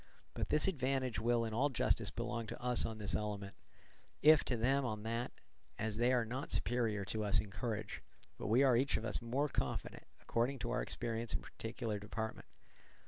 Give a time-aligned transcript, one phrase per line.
[0.33, 3.53] But this advantage will in all justice belong to us on this element,
[4.23, 5.31] if to them on that;
[5.77, 8.01] as they are not superior to us in courage,
[8.39, 11.99] but we are each of us more confident, according to our experience in our particular
[11.99, 12.47] department.